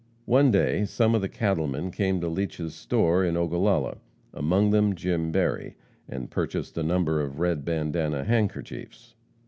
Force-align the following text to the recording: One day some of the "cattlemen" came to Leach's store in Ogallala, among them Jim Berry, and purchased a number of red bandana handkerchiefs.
One 0.25 0.49
day 0.49 0.83
some 0.85 1.13
of 1.13 1.21
the 1.21 1.29
"cattlemen" 1.29 1.91
came 1.91 2.21
to 2.21 2.27
Leach's 2.27 2.73
store 2.73 3.23
in 3.23 3.37
Ogallala, 3.37 3.99
among 4.33 4.71
them 4.71 4.95
Jim 4.95 5.31
Berry, 5.31 5.75
and 6.09 6.31
purchased 6.31 6.75
a 6.75 6.81
number 6.81 7.21
of 7.21 7.37
red 7.39 7.63
bandana 7.63 8.23
handkerchiefs. 8.23 9.13